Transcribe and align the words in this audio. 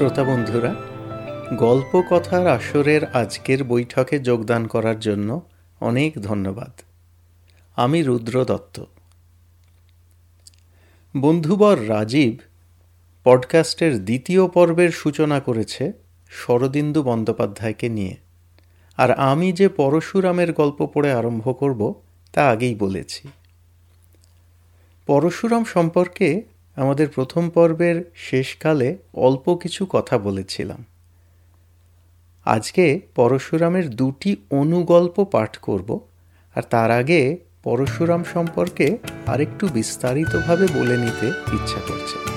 শ্রোতা 0.00 0.24
বন্ধুরা, 0.24 0.74
গল্প 1.56 2.02
কথার 2.10 2.46
আসরের 2.46 3.04
আজকের 3.04 3.64
বৈঠকে 3.64 4.18
যোগদান 4.18 4.66
করার 4.66 5.00
জন্য 5.00 5.40
অনেক 5.80 6.22
ধন্যবাদ। 6.22 6.80
আমি 7.76 8.02
রুদ্র 8.02 8.44
দত্ত। 8.44 8.84
বন্ধুবর 11.16 11.88
রাজীব 11.88 12.36
পডকাস্টের 13.24 14.04
দ্বিতীয় 14.04 14.48
পর্বের 14.48 14.90
সূচনা 14.90 15.40
করেছে 15.40 15.92
শরদিন্দু 16.30 17.02
বন্দ্যোপাধ্যায়কে 17.02 17.88
নিয়ে। 17.88 18.16
আর 18.96 19.10
আমি 19.10 19.52
যে 19.52 19.68
পরশুরামের 19.68 20.52
গল্প 20.52 20.86
পড়ে 20.86 21.12
আরম্ভ 21.12 21.58
করব, 21.58 21.94
তা 22.32 22.48
আগেই 22.48 22.74
বলেছি। 22.74 23.28
পরশুরাম 25.06 25.64
সম্পর্কে 25.64 26.42
আমাদের 26.76 27.08
প্রথম 27.08 27.50
পর্বের 27.50 28.04
শেষকালে 28.14 28.96
অল্প 29.14 29.54
কিছু 29.54 29.86
কথা 29.90 30.18
বলেছিলাম। 30.18 30.84
আজকে 32.44 33.00
পরশুরামের 33.14 33.90
দুটি 33.90 34.36
অনুগল্প 34.50 35.24
পাঠ 35.24 35.56
করব, 35.56 36.00
আর 36.54 36.62
তার 36.62 36.90
আগে 36.90 37.38
পরশুরাম 37.62 38.24
সম্পর্কে 38.24 38.98
আরেকটু 39.26 39.68
বিস্তারিতভাবে 39.68 40.66
বলে 40.74 40.96
নিতে 40.96 41.26
ইচ্ছা 41.26 41.80
করছে। 41.88 42.30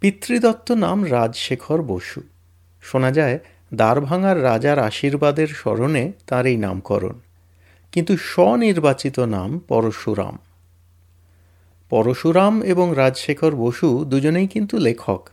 পিতৃদত্ত 0.00 0.70
নাম 0.70 1.10
রাজশেখর 1.10 1.82
বসু। 1.82 2.20
শোনা 2.82 3.10
যায় 3.10 3.38
দ্বারভাঙার 3.74 4.42
রাজার 4.42 4.78
আশীর্বাদের 4.78 5.48
স্মরণে 5.48 6.12
তার 6.26 6.46
এই 6.46 6.56
নামকরণ। 6.56 7.14
কিন্তু 7.92 8.16
স্বনির্বাচিত 8.16 9.18
নাম 9.18 9.58
পরশুরাম। 9.58 10.38
পরশুরাম 11.90 12.62
এবং 12.62 12.92
রাজশেখর 12.96 13.56
বসু 13.56 14.04
দুজনেই 14.04 14.46
কিন্তু 14.46 14.78
লেখক। 14.78 15.28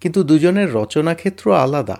কিন্তু 0.00 0.24
দুজনের 0.24 0.74
রচনাক্ষেত্র 0.74 1.56
আলাদা। 1.56 1.96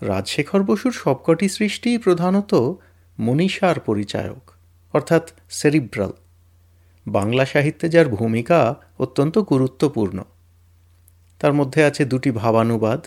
রাজশেখর 0.00 0.62
বসুর 0.62 0.92
সবকটি 0.92 1.48
সৃষ্টিই 1.48 1.98
প্রধানত 1.98 2.72
মনীষার 3.20 3.80
পরিচায়ক, 3.80 4.50
অর্থাৎ 4.92 5.30
সেরিব্রাল। 5.50 6.12
বাংলা 7.06 7.46
সাহিত্যে 7.46 7.88
যার 7.88 8.08
ভূমিকা 8.08 8.74
অত্যন্ত 8.98 9.38
গুরুত্বপূর্ণ। 9.38 10.22
তার 11.38 11.52
মধ্যে 11.52 11.84
আছে 11.84 12.04
দুটি 12.04 12.30
ভাবানুবাদ 12.30 13.06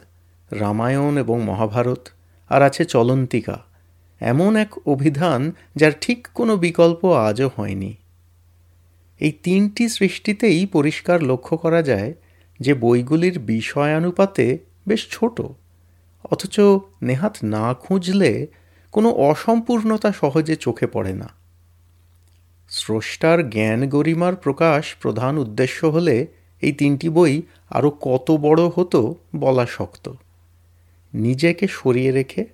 রামায়ণ 0.51 1.17
এবং 1.17 1.43
মহাভারত, 1.43 2.07
আর 2.49 2.61
আছে 2.61 2.85
চলন্তিকা, 2.85 3.65
এমন 4.19 4.55
এক 4.55 4.87
অভিধান 4.87 5.51
যার 5.75 5.91
ঠিক 6.01 6.27
কোনো 6.33 6.57
বিকল্প 6.57 7.05
আজও 7.05 7.49
হয়নি। 7.55 7.95
এই 9.19 9.31
তিনটি 9.43 9.89
সৃষ্টিতেই 9.89 10.65
পরিষ্কার 10.65 11.23
লক্ষ্য 11.23 11.57
করা 11.57 11.81
যায় 11.81 12.13
যে 12.59 12.73
বইগুলির 12.73 13.39
বিষয়ানুপাতে 13.39 14.57
বেশ 14.87 15.07
ছোট, 15.11 15.41
অথচ 16.31 16.59
নেহাত 17.03 17.37
না 17.43 17.73
খুঁজলে 17.73 18.47
কোনো 18.91 19.09
অসম্পূর্ণতা 19.09 20.11
সহজে 20.11 20.55
চোখে 20.55 20.87
পড়ে 20.87 21.13
না। 21.13 21.29
স্রষ্টার 22.69 23.49
জ্ঞান 23.49 23.87
গরিমার 23.89 24.35
প্রকাশ 24.35 24.95
প্রধান 25.01 25.37
উদ্দেশ্য 25.37 25.85
হলে 25.85 26.27
এই 26.61 26.71
তিনটি 26.71 27.09
বই 27.09 27.41
আরও 27.69 27.89
কত 28.01 28.31
বড় 28.31 28.69
হতো 28.75 29.15
বলা 29.35 29.65
শক্ত। 29.65 30.13
নিজেকে 31.15 31.67
সরিয়ে 31.67 32.11
রেখে 32.11 32.45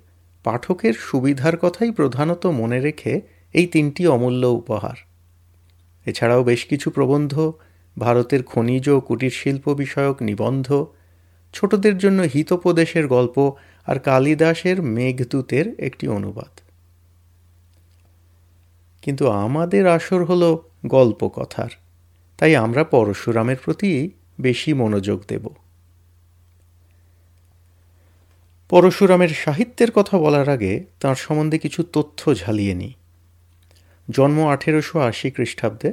পাঠকের 0.44 0.94
সুবিধার 0.94 1.56
কথাই 1.56 1.90
প্রধানত 1.90 2.46
মনে 2.46 2.80
রেখে 2.80 3.20
এই 3.52 3.66
তিনটি 3.66 4.06
অমূল্য 4.06 4.46
উপহার। 4.46 4.96
এছাড়াও 6.04 6.44
বেশ 6.44 6.64
কিছু 6.64 6.90
প্রবন্ধ, 6.90 7.52
ভারতের 7.98 8.42
খনিজ 8.42 8.88
ও 8.88 9.00
কুটির 9.00 9.30
শিল্প 9.30 9.74
বিষয়ক 9.74 10.22
নিবন্ধ, 10.22 10.86
ছোটদের 11.52 11.98
জন্য 11.98 12.22
হিতোপদেশের 12.22 13.08
গল্প 13.08 13.52
আর 13.86 13.98
কালিদাসের 13.98 14.82
মেঘদূতের 14.82 15.80
একটি 15.80 16.08
অনুবাদ। 16.08 16.60
কিন্তু 19.02 19.28
আমাদের 19.28 19.86
আসর 19.86 20.24
হলো 20.24 20.70
গল্প 20.86 21.28
কথার 21.28 21.68
তাই 22.38 22.56
আমরা 22.56 22.84
পরশুরামের 22.84 23.56
প্রতি 23.64 24.10
বেশি 24.40 24.72
মনোযোগ 24.72 25.22
দেব। 25.28 25.48
পরশুরামের 28.72 29.28
সাহিত্যের 29.28 29.90
কথা 29.90 30.18
বলার 30.18 30.48
আগে 30.48 30.84
তাঁর 31.00 31.14
সম্বন্ধে 31.14 31.58
কিছু 31.58 31.82
তথ্য 31.92 32.34
ঝালিয়ে 32.34 32.74
নিই। 32.74 32.92
জন্ম 34.10 34.48
আঠেরোশো 34.48 34.98
আশি 35.00 35.30
খ্রিস্টাব্দে 35.30 35.92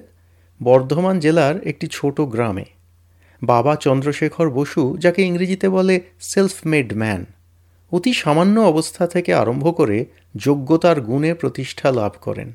বর্ধমান 0.63 1.19
জেলার 1.19 1.67
একটি 1.67 1.87
ছোট 1.91 2.21
গ্রামে। 2.21 2.65
বাবা 3.43 3.75
চন্দ্রশেখর 3.75 4.49
বসু, 4.49 4.97
যাকে 4.99 5.21
ইংরেজিতে 5.21 5.69
বলে 5.69 6.01
সেলফ 6.19 6.55
মেড 6.65 6.97
ম্যান 6.97 7.25
অতি 7.91 8.13
সামান্য 8.13 8.59
অবস্থা 8.59 9.07
থেকে 9.07 9.33
আরম্ভ 9.33 9.77
করে 9.77 10.05
যোগ্যতার 10.35 11.01
গুণে 11.01 11.33
প্রতিষ্ঠা 11.33 11.91
লাভ 11.91 12.11
করেন। 12.21 12.53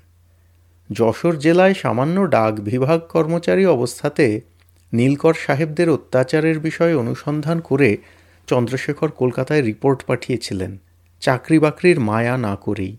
যশোর 0.92 1.38
জেলায় 1.38 1.74
সামান্য 1.74 2.30
ডাক 2.30 2.60
বিভাগ 2.60 3.00
কর্মচারী 3.00 3.66
অবস্থাতে 3.66 4.40
নীলকর 4.92 5.34
সাহেবদের 5.34 5.90
অত্যাচারের 5.90 6.58
বিষয়ে 6.58 6.94
অনুসন্ধান 6.94 7.60
করে 7.60 7.96
চন্দ্রশেখর 8.46 9.10
কলকাতায় 9.10 9.62
রিপোর্ট 9.62 10.02
পাঠিয়েছিলেন, 10.02 10.78
চাকরি 11.20 11.58
বাকরির 11.58 12.00
মায়া 12.00 12.36
না 12.36 12.56
করেই। 12.56 12.96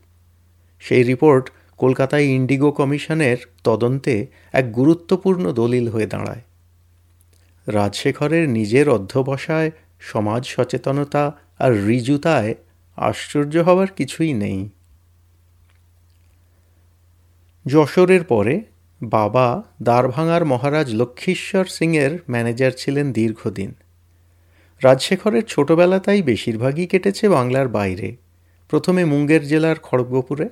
সেই 0.79 1.03
রিপোর্ট 1.03 1.50
কলকাতায় 1.78 2.23
ইন্ডিগো 2.23 2.72
কমিশনের 2.72 3.38
তদন্তে 3.63 4.28
এক 4.53 4.73
গুরুত্বপূর্ণ 4.73 5.51
দলিল 5.51 5.88
হয়ে 5.88 6.06
দাঁড়ায়। 6.06 6.41
রাজশেখরের 7.67 8.50
নিজের 8.50 8.89
অধ্যবসায়, 8.89 9.72
সমাজ 10.00 10.45
সচেতনতা 10.45 11.38
আর 11.59 11.88
ঋজুতায় 11.88 12.56
আশ্চর্য 12.95 13.57
হওয়ার 13.57 13.88
কিছুই 13.88 14.33
নেই। 14.33 14.69
যশোরের 17.66 18.23
পরে 18.23 18.62
বাবা 19.03 19.63
দ্বারভাঙার 19.83 20.45
মহারাজ 20.45 20.95
লক্ষ্মীশ্বর 20.95 21.66
সিংয়ের 21.66 22.19
ম্যানেজার 22.29 22.72
ছিলেন 22.77 23.13
দীর্ঘদিন। 23.13 23.73
রাজশেখরের 24.81 25.44
ছোটবেলা 25.44 26.00
তাই 26.00 26.22
বেশিরভাগই 26.22 26.88
কেটেছে 26.88 27.30
বাংলার 27.30 27.68
বাইরে। 27.68 28.16
প্রথমে 28.68 29.06
মুঙ্গের 29.06 29.47
জেলার 29.47 29.78
খড়গপুরে, 29.80 30.50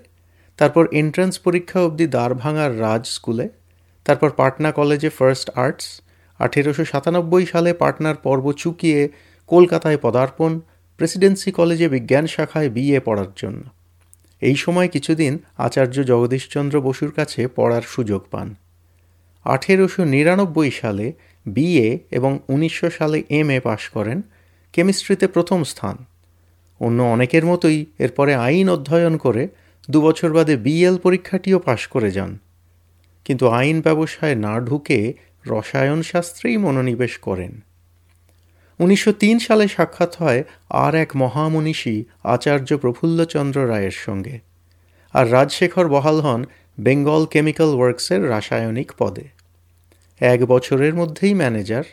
তারপর 0.57 0.83
এন্ট্রান্স 0.91 1.39
পরীক্ষা 1.39 1.79
অবধি 1.81 2.07
দ্বারভাঙার 2.07 2.79
রাজ 2.79 3.03
স্কুলে, 3.07 3.49
তারপর 4.03 4.29
পাটনা 4.29 4.71
কলেজে 4.71 5.09
ফার্স্ট 5.09 5.49
আর্টস 5.55 5.87
আঠেরোশো 6.39 6.85
সাতানব্বই 6.85 7.45
সালে 7.45 7.73
পাটনার 7.73 8.15
পর্ব 8.15 8.51
চুকিয়ে 8.51 9.09
কলকাতায় 9.49 9.97
পদার্পণ 9.97 10.59
প্রেসিডেন্সি 10.97 11.51
কলেজে 11.51 11.87
বিজ্ঞান 11.89 12.25
শাখায় 12.27 12.69
বিএ 12.69 12.99
পড়ার 12.99 13.31
জন্য। 13.37 13.63
এই 14.41 14.55
সময় 14.55 14.87
কিছুদিন 14.87 15.33
আচার্য 15.57 15.95
জগদীশচন্দ্র 16.03 16.81
বসুর 16.81 17.11
কাছে 17.11 17.47
পড়ার 17.47 17.81
সুযোগ 17.81 18.21
পান। 18.31 18.55
আঠেরোশো 19.45 20.03
নিরানব্বই 20.03 20.71
সালে 20.71 21.13
বিএ 21.45 21.97
এবং 22.11 22.39
উনিশশো 22.49 22.89
সালে 22.89 23.23
এম 23.29 23.49
এ 23.49 23.59
পাশ 23.59 23.89
করেন, 23.89 24.21
কেমিস্ট্রিতে 24.73 25.27
প্রথম 25.27 25.63
স্থান। 25.63 25.97
অন্য 26.79 27.03
অনেকের 27.03 27.45
মতোই 27.45 27.85
এরপরে 27.99 28.35
আইন 28.35 28.69
অধ্যয়ন 28.69 29.17
করে 29.17 29.47
দুবছর 29.89 30.33
বাদে 30.33 30.57
বিএল 30.57 30.97
পরীক্ষাটিও 30.97 31.59
পাশ 31.59 31.87
করে 31.87 32.11
যান। 32.11 32.37
কিন্তু 33.25 33.47
আইন 33.47 33.81
ব্যবসায় 33.81 34.35
না 34.35 34.59
ঢুকে 34.59 35.13
রসায়ন 35.45 36.01
শাস্ত্রেই 36.01 36.57
মনোনিবেশ 36.57 37.17
করেন। 37.17 37.61
উনিশশো 38.79 39.11
তিন 39.13 39.39
সালে 39.39 39.67
সাক্ষাৎ 39.67 40.15
হয় 40.15 40.43
আর 40.69 40.95
এক 40.95 41.15
মহামনীষী 41.15 42.03
আচার্য 42.23 42.77
প্রফুল্লচন্দ্র 42.77 43.67
রায়ের 43.67 43.91
সঙ্গে। 43.91 44.39
আর 45.13 45.31
রাজশেখর 45.31 45.87
বহাল 45.87 46.21
হন 46.21 46.45
বেঙ্গল 46.79 47.25
কেমিক্যাল 47.25 47.75
ওয়ার্কসের 47.75 48.29
রাসায়নিক 48.29 48.91
পদে। 48.97 49.42
এক 50.19 50.45
বছরের 50.45 50.95
মধ্যেই 50.95 51.33
ম্যানেজার, 51.33 51.83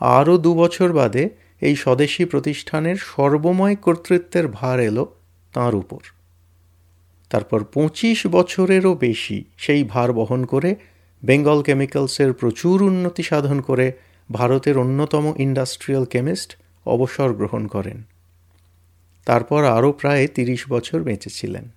আরও 0.00 0.38
দু 0.38 0.54
বছর 0.54 0.92
বাদে 0.92 1.30
এই 1.60 1.76
স্বদেশী 1.76 2.24
প্রতিষ্ঠানের 2.24 2.96
সর্বময় 2.96 3.76
কর্তৃত্বের 3.76 4.48
ভার 4.48 4.80
এলো 4.80 5.14
তাঁর 5.52 5.74
উপর। 5.74 6.00
তারপর 7.30 7.64
পঁচিশ 7.64 8.26
বছরেরও 8.26 8.94
বেশি 8.94 9.44
সেই 9.56 9.84
ভার 9.84 10.12
বহন 10.12 10.44
করে 10.44 10.74
বেঙ্গল 11.24 11.62
কেমিক্যালসের 11.62 12.32
প্রচুর 12.32 12.82
উন্নতি 12.82 13.22
সাধন 13.22 13.60
করে 13.60 13.92
ভারতের 14.32 14.78
অন্যতম 14.78 15.34
ইন্ডাস্ট্রিয়াল 15.36 16.04
কেমিস্ট 16.04 16.56
অবসর 16.86 17.32
গ্রহণ 17.32 17.66
করেন। 17.66 18.02
তারপর 19.26 19.64
আরও 19.64 19.92
প্রায় 19.92 20.26
তিরিশ 20.26 20.64
বছর 20.68 21.02
বেঁচেছিলেন। 21.02 21.68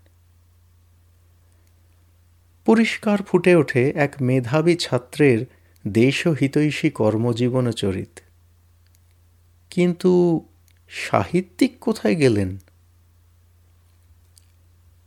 পরিষ্কার 2.65 3.23
ফুটে 3.23 3.55
ওঠে 3.55 3.91
এক 3.95 4.13
মেধাবী 4.21 4.75
ছাত্রের 4.75 5.45
দেশহিতৈষী 5.87 6.89
কর্মজীবন 6.89 7.71
চরিত। 7.71 8.19
কিন্তু 9.69 10.41
সাহিত্যিক 10.89 11.79
কোথায় 11.79 12.15
গেলেন? 12.15 12.57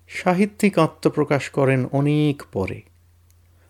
সাহিত্যিক 0.08 0.78
আত্মপ্রকাশ 0.78 1.50
করেন 1.50 1.86
অনেক 1.86 2.42
পরে। 2.52 2.82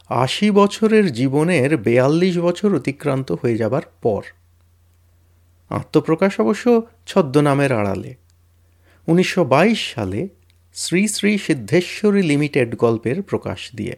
আশি 0.08 0.50
বছরের 0.50 1.12
জীবনের 1.12 1.76
বেয়াল্লিশ 1.76 2.38
বছর 2.38 2.76
অতিক্রান্ত 2.76 3.32
হয়ে 3.32 3.56
যাবার 3.56 3.82
পর। 4.02 4.22
আত্মপ্রকাশ 5.68 6.40
অবশ্য 6.40 6.82
ছদ্মনামের 7.06 7.72
আড়ালে। 7.72 8.14
উনিশশো 9.06 9.44
বাইশ 9.44 9.94
সালে 9.94 10.28
শ্রী 10.74 11.08
শ্রী 11.08 11.38
সিদ্ধেশ্বরী 11.38 12.22
লিমিটেড 12.22 12.76
গল্পের 12.76 13.22
প্রকাশ 13.22 13.74
দিয়ে। 13.74 13.96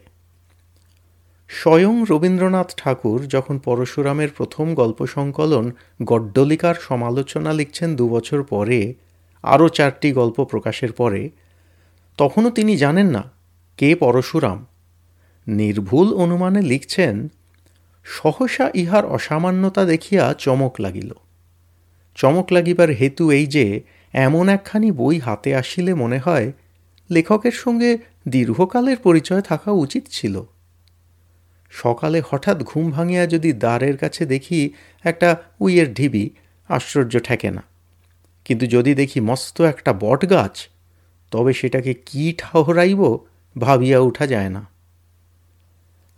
স্বয়ং 1.51 2.05
রবীন্দ্রনাথ 2.09 2.73
ঠাকুর 2.77 3.27
যখন 3.27 3.59
পরশুরামের 3.59 4.29
প্রথম 4.37 4.73
গল্প 4.73 5.05
সংকলন 5.05 5.71
গড্ডলিকার 6.03 6.75
সমালোচনা 6.75 7.53
লিখছেন 7.53 7.95
দুবছর 7.95 8.43
পরে, 8.43 8.93
আরও 9.43 9.69
চারটি 9.69 10.11
গল্প 10.11 10.43
প্রকাশের 10.43 10.91
পরে, 10.91 11.29
তখনও 12.17 12.49
তিনি 12.49 12.77
জানেন 12.77 13.07
না 13.07 13.31
কে 13.77 13.95
পরশুরাম। 13.95 14.65
নির্ভুল 15.47 16.13
অনুমানে 16.13 16.61
লিখছেন, 16.61 17.31
সহসা 18.03 18.71
ইহার 18.73 19.05
অসামান্যতা 19.05 19.85
দেখিয়া 19.85 20.33
চমক 20.33 20.75
লাগিল। 20.79 21.13
চমক 22.15 22.47
লাগিবার 22.51 22.89
হেতু 22.89 23.31
এই 23.31 23.45
যে, 23.45 23.81
এমন 24.13 24.49
একখানি 24.49 24.91
বই 24.91 25.19
হাতে 25.19 25.55
আসিলে 25.55 25.93
মনে 25.93 26.17
হয় 26.17 26.51
লেখকের 27.11 27.51
সঙ্গে 27.51 27.97
দীর্ঘকালের 28.27 28.97
পরিচয় 28.97 29.41
থাকা 29.41 29.71
উচিত 29.71 30.03
ছিল। 30.11 30.43
সকালে 31.71 32.19
হঠাৎ 32.29 32.57
ঘুম 32.63 32.85
ভাঙিয়া 32.91 33.23
যদি 33.25 33.49
দ্বারের 33.53 33.95
কাছে 33.97 34.23
দেখি 34.25 34.59
একটা 35.05 35.29
উইয়ের 35.59 35.89
ঢিবি, 35.93 36.25
আশ্চর্য 36.69 37.13
ঠেকে 37.19 37.51
না। 37.51 37.63
কিন্তু 38.45 38.65
যদি 38.65 38.91
দেখি 38.95 39.19
মস্ত 39.21 39.57
একটা 39.61 39.91
বট 39.93 40.21
গাছ 40.29 40.55
তবে 41.31 41.51
সেটাকে 41.53 41.93
কি 42.05 42.23
ঠাহরাইব 42.37 43.01
ভাবিয়া 43.55 43.99
উঠা 43.99 44.25
যায় 44.27 44.49
না। 44.49 44.63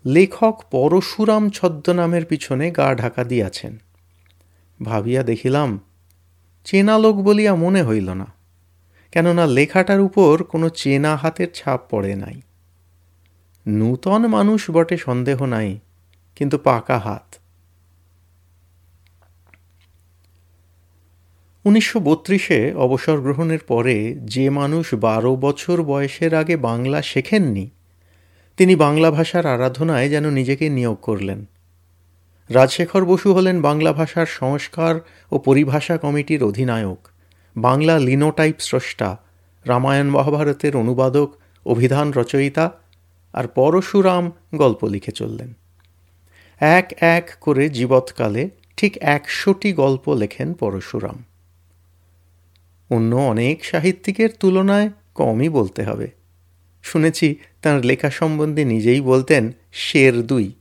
লেখক 0.06 0.56
পরশুরাম 0.72 1.44
ছদ্মনামের 1.50 2.26
পিছনে 2.26 2.66
গা 2.72 2.88
ঢাকা 2.96 3.24
দিয়াছেন। 3.24 3.74
ভাবিয়া 4.80 5.22
দেখিলাম, 5.24 5.70
চেনা 6.66 6.96
লোক 6.98 7.16
বলিয়া 7.16 7.54
মনে 7.56 7.82
হইল 7.84 8.10
না, 8.14 8.28
কেননা 9.14 9.46
লেখাটার 9.48 10.02
উপর 10.02 10.34
কোনো 10.44 10.68
চেনা 10.70 11.12
হাতের 11.16 11.50
ছাপ 11.54 11.80
পড়ে 11.90 12.14
নাই। 12.16 12.38
নূতন 13.66 14.28
মানুষ 14.28 14.72
বটে, 14.72 14.98
সন্দেহ 14.98 15.46
নাই, 15.46 15.80
কিন্তু 16.36 16.58
পাকা 16.58 16.98
হাত। 16.98 17.36
উনিশশো 21.66 22.00
বত্রিশে 22.00 22.74
অবসর 22.76 23.22
গ্রহণের 23.22 23.60
পরে 23.60 24.16
যে 24.16 24.50
মানুষ 24.50 24.94
বারো 24.94 25.36
বছর 25.36 25.84
বয়সের 25.84 26.36
আগে 26.36 26.58
বাংলা 26.58 27.02
শেখেননি, 27.02 27.70
তিনি 28.58 28.76
বাংলা 28.76 29.12
ভাষার 29.12 29.46
আরাধনায় 29.46 30.10
যেন 30.10 30.30
নিজেকে 30.30 30.70
নিয়োগ 30.70 30.98
করলেন। 31.02 31.46
রাজশেখর 32.50 33.06
বসু 33.06 33.34
হলেন 33.34 33.62
বাংলা 33.62 33.94
ভাষার 33.94 34.26
সংস্কার 34.26 35.00
ও 35.32 35.40
পরিভাষা 35.40 35.98
কমিটির 35.98 36.44
অধিনায়ক, 36.44 37.08
বাংলা 37.56 38.00
লিনোটাইপ 38.00 38.56
স্রষ্টা, 38.60 39.18
রামায়ণ 39.66 40.10
মহাভারতের 40.10 40.76
অনুবাদক, 40.76 41.30
অভিধান 41.66 42.12
রচয়িতা 42.12 42.72
আর 43.34 43.48
পরশুরাম 43.48 44.32
গল্প 44.56 44.86
লিখে 44.86 45.12
চললেন। 45.12 45.54
এক 46.60 46.92
এক 47.00 47.32
করে 47.42 47.70
জীবৎকালে 47.70 48.50
ঠিক 48.78 48.98
একশোটি 48.98 49.74
গল্প 49.74 50.10
লেখেন 50.10 50.54
পরশুরাম। 50.54 51.24
অন্য 52.90 53.16
অনেক 53.16 53.66
সাহিত্যিকের 53.66 54.30
তুলনায় 54.40 54.90
কমই 55.16 55.50
বলতে 55.50 55.84
হবে। 55.84 56.12
শুনেছি 56.84 57.36
তাঁর 57.62 57.86
লেখা 57.86 58.10
সম্বন্ধে 58.10 58.66
নিজেই 58.66 59.02
বলতেন, 59.02 59.52
শের 59.72 60.22
দুই। 60.22 60.54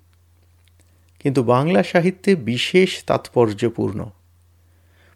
কিন্তু 1.19 1.43
বাংলা 1.43 1.83
সাহিত্যে 1.83 2.35
বিশেষ 2.35 3.05
তাৎপর্যপূর্ণ। 3.05 4.11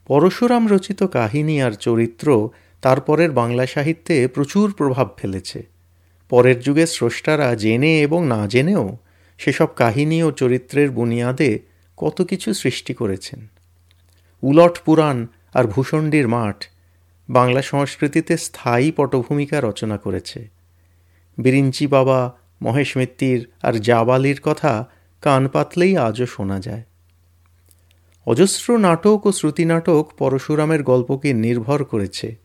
পরশুরাম 0.06 0.68
রচিত 0.68 1.02
কাহিনী 1.02 1.60
আর 1.60 1.72
চরিত্র 1.72 2.50
তারপরের 2.82 3.30
বাংলা 3.30 3.66
সাহিত্যে 3.66 4.28
প্রচুর 4.28 4.72
প্রভাব 4.72 5.08
ফেলেছে। 5.16 5.73
পরের 6.34 6.60
যুগে 6.60 6.86
স্রষ্টারা 6.86 7.54
জেনে 7.54 8.00
এবং 8.00 8.26
না 8.26 8.46
জেনেও 8.46 8.96
সেসব 9.38 9.66
কাহিনী 9.66 10.22
ও 10.22 10.30
চরিত্রের 10.30 10.90
বুনিয়াদে 10.90 11.58
কত 11.96 12.22
কিছু 12.22 12.54
সৃষ্টি 12.54 12.94
করেছেন। 12.94 13.46
উলট 14.42 14.78
পুরাণ 14.84 15.26
আর 15.54 15.64
ভূষণ্ডীর 15.64 16.28
মাঠ 16.28 16.64
বাংলা 17.30 17.62
সংস্কৃতিতে 17.62 18.36
স্থায়ী 18.36 18.92
পটভূমিকা 18.96 19.60
রচনা 19.60 19.96
করেছে। 19.96 20.50
বিরিঞ্চি 21.38 21.86
বাবা, 21.86 22.36
মহেশ 22.62 22.96
মিত্তির 22.96 23.50
আর 23.62 23.72
জাবালির 23.72 24.40
কথা 24.42 24.88
কান 25.20 25.48
পাতলেই 25.48 25.96
আজও 25.96 26.26
শোনা 26.26 26.60
যায়। 26.60 26.82
অজস্র 28.26 28.78
নাটক 28.78 29.26
ও 29.26 29.32
শ্রুতিনাটক 29.32 30.12
পরশুরামের 30.18 30.82
গল্পকে 30.82 31.32
নির্ভর 31.32 31.84
করেছে। 31.84 32.36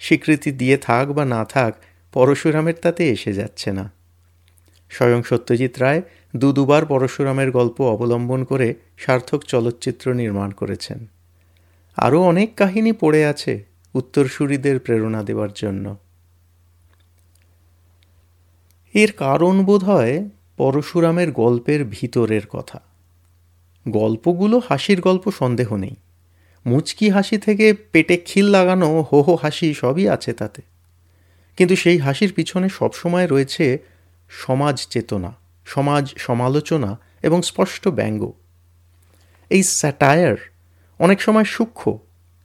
স্বীকৃতি 0.00 0.52
দিয়ে 0.52 0.76
থাক 0.76 1.08
বা 1.08 1.24
না 1.24 1.44
থাক 1.44 1.74
পরশুরামের 2.12 2.74
তাতে 2.82 3.08
এসে 3.08 3.32
যাচ্ছে 3.32 3.72
না। 3.72 3.92
স্বয়ং 4.90 5.22
সত্যজিৎ 5.22 5.78
রায় 5.78 6.02
দু 6.36 6.52
দুবার 6.52 6.86
পরশুরামের 6.86 7.50
গল্প 7.50 7.80
অবলম্বন 7.80 8.44
করে 8.44 8.74
সার্থক 8.98 9.42
চলচ্চিত্র 9.42 10.14
নির্মাণ 10.14 10.50
করেছেন। 10.50 11.06
আরও 11.96 12.22
অনেক 12.22 12.54
কাহিনী 12.54 12.92
পড়ে 12.92 13.26
আছে 13.26 13.64
উত্তরসূরিদের 13.94 14.78
প্রেরণা 14.78 15.22
দেওয়ার 15.22 15.48
জন্য। 15.54 15.96
এর 18.94 19.12
কারণ 19.12 19.64
বোধ 19.64 19.84
হয় 19.84 20.28
পরশুরামের 20.56 21.32
গল্পের 21.32 21.84
ভিতরের 21.84 22.46
কথা। 22.46 22.80
গল্পগুলো 23.88 24.60
হাসির 24.68 25.00
গল্প, 25.00 25.30
সন্দেহ 25.30 25.76
নেই। 25.76 25.96
মুচকি 26.66 27.08
হাসি 27.08 27.38
থেকে 27.38 27.74
পেটে 27.92 28.16
খিল 28.16 28.44
লাগানো 28.44 29.02
হো 29.02 29.22
হো 29.22 29.36
হাসি 29.36 29.74
সবই 29.74 30.08
আছে 30.08 30.32
তাতে। 30.32 30.62
কিন্তু 31.56 31.76
সেই 31.76 31.98
হাসির 31.98 32.32
পিছনে 32.32 32.68
সবসময় 32.68 33.26
রয়েছে 33.26 33.78
সমাজ 34.28 34.86
চেতনা, 34.90 35.32
সমাজ 35.66 36.14
সমালোচনা 36.18 36.98
এবং 37.22 37.42
স্পষ্ট 37.42 37.88
ব্যঙ্গ। 37.88 38.32
এই 39.50 39.62
স্যাটায়ার 39.62 40.36
অনেক 40.98 41.22
সময় 41.22 41.44
সূক্ষ্ম, 41.44 41.98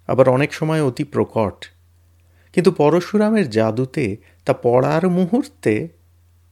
আবার 0.08 0.30
অনেক 0.30 0.54
সময় 0.54 0.84
অতি 0.84 1.04
প্রকট। 1.04 1.66
কিন্তু 2.54 2.72
পরশুরামের 2.72 3.50
জাদুতে 3.50 4.18
তা 4.46 4.54
পড়ার 4.54 5.10
মুহূর্তে 5.10 5.88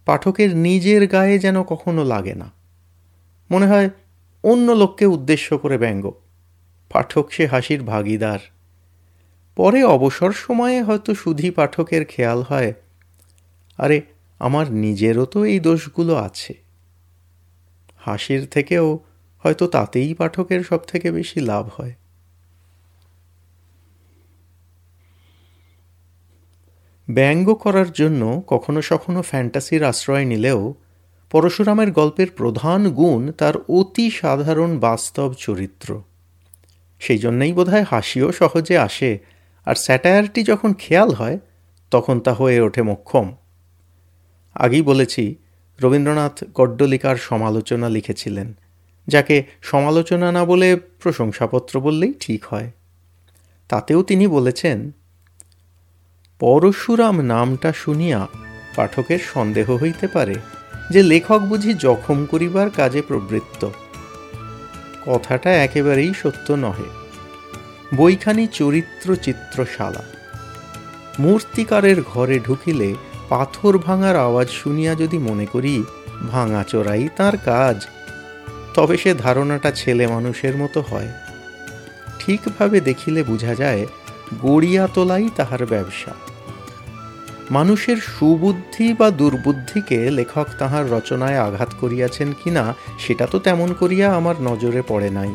পাঠকের 0.06 0.56
নিজের 0.56 1.08
গায়ে 1.08 1.40
যেন 1.40 1.64
কখনো 1.64 2.04
লাগে 2.04 2.36
না। 2.36 2.52
মনে 3.52 3.68
হয় 3.68 3.90
অন্য 4.44 4.72
লোককে 4.72 5.06
উদ্দেশ্য 5.06 5.58
করে 5.58 5.78
ব্যঙ্গ। 5.78 6.12
পাঠক 6.90 7.28
সে 7.32 7.48
হাসির 7.48 7.84
ভাগিদার। 7.84 8.40
পরে 9.56 9.84
অবসর 9.84 10.32
সময়ে 10.32 10.82
হয়তো 10.82 11.16
সুধী 11.16 11.50
পাঠকের 11.50 12.06
খেয়াল 12.06 12.42
হয়। 12.42 12.74
আরে, 13.78 14.02
আমার 14.40 14.72
নিজেরও 14.72 15.26
তো 15.26 15.46
এই 15.46 15.60
দোষগুলো 15.60 16.16
আছে। 16.16 16.54
হাসির 17.98 18.48
থেকেও 18.48 19.00
হয়তো 19.44 19.68
তাতেই 19.68 20.14
পাঠকের 20.14 20.64
সব 20.64 20.78
থেকে 20.78 21.12
বেশি 21.12 21.40
লাভ 21.40 21.70
হয়। 21.78 21.94
ব্যঙ্গ 27.10 27.54
করার 27.54 27.92
জন্য 27.92 28.44
কখনো 28.48 28.82
সখনো 28.82 29.22
ফ্যান্টাসির 29.22 29.84
আশ্রয় 29.84 30.26
নিলেও 30.26 30.74
পরশুরামের 31.32 31.92
গল্পের 31.92 32.28
প্রধান 32.36 32.90
গুণ 32.90 33.32
তার 33.32 33.54
অতি 33.70 34.12
সাধারণ 34.12 34.80
বাস্তব 34.80 35.34
চরিত্র। 35.38 36.02
সেই 37.00 37.18
জন্যই 37.18 37.54
বোধহয় 37.54 37.84
হাসিও 37.84 38.32
সহজে 38.32 38.78
আসে 38.78 39.35
আর 39.66 39.76
স্যাটায়ারটি 39.76 40.44
যখন 40.44 40.74
খেয়াল 40.74 41.14
হয়, 41.14 41.40
তখন 41.92 42.20
তা 42.20 42.34
হয়ে 42.34 42.60
ওঠে 42.60 42.82
মক্ষম। 42.82 43.36
আগেই 44.54 44.82
বলেছি, 44.82 45.36
রবীন্দ্রনাথ 45.82 46.44
গড্ডলিকার 46.54 47.16
সমালোচনা 47.16 47.90
লিখেছিলেন, 47.90 48.54
যাকে 49.08 49.44
সমালোচনা 49.62 50.32
না 50.32 50.46
বলে 50.46 50.76
প্রশংসাপত্র 50.76 51.80
বললেই 51.80 52.14
ঠিক 52.20 52.46
হয়। 52.46 52.72
তাতেও 53.70 54.04
তিনি 54.04 54.28
বলেছেন, 54.28 54.92
পরশুরাম 56.40 57.22
নামটা 57.22 57.74
শুনিয়া 57.74 58.28
পাঠকের 58.76 59.20
সন্দেহ 59.34 59.72
হইতে 59.72 60.08
পারে 60.08 60.36
যে 60.90 61.04
লেখক 61.04 61.40
বুঝি 61.40 61.74
জখম 61.74 62.26
করিবার 62.26 62.70
কাজে 62.70 63.02
প্রবৃত্ত। 63.02 63.70
কথাটা 65.06 65.64
একেবারেই 65.64 66.14
সত্য 66.14 66.54
নহে। 66.54 67.05
বইখানি 67.94 68.48
চরিত্র 68.48 69.16
চিত্রশালা 69.16 70.04
মূর্তিকারের 71.20 72.02
ঘরে 72.02 72.40
ঢুকিলে 72.40 72.96
পাথর 73.30 73.78
ভাঙার 73.78 74.16
আওয়াজ 74.16 74.50
শুনিয়া 74.50 74.96
যদি 74.96 75.18
মনে 75.18 75.46
করি 75.46 75.84
ভাঙা 76.32 76.64
চোরাই 76.64 77.10
তার 77.16 77.38
কাজ। 77.38 77.88
তবে 78.74 78.98
সে 78.98 79.14
ধারণাটা 79.14 79.72
ছেলে 79.72 80.08
মানুষের 80.08 80.58
মতো 80.58 80.82
হয়। 80.82 81.08
ঠিকভাবে 82.20 82.80
দেখিলে 82.80 83.24
বোঝা 83.24 83.56
যায় 83.56 83.86
গড়িয়া 84.42 84.88
তোলাই 84.88 85.30
তাহার 85.36 85.66
ব্যবসা। 85.66 86.12
মানুষের 87.52 87.98
সুবুদ্ধি 87.98 88.94
বা 88.94 89.12
দুর্বুদ্ধিকে 89.12 90.12
লেখক 90.12 90.48
তাহার 90.60 90.92
রচনায় 90.92 91.40
আঘাত 91.40 91.74
করিয়াছেন 91.80 92.34
কিনা, 92.44 92.76
সেটা 93.00 93.28
তো 93.28 93.40
তেমন 93.40 93.74
করিয়া 93.74 94.16
আমার 94.16 94.36
নজরে 94.42 94.82
পড়ে 94.88 95.10
নাই। 95.10 95.30